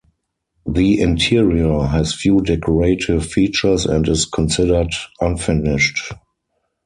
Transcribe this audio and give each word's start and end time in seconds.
The 0.65 0.99
interior 0.99 1.83
has 1.85 2.15
few 2.15 2.41
decorative 2.41 3.23
features 3.23 3.85
and 3.85 4.07
is 4.07 4.25
considered 4.25 4.89
unfinished. 5.19 6.11